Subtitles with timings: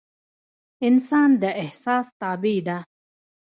[0.87, 2.77] انسان د احسان تابع ده